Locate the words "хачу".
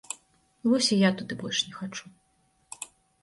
1.81-2.05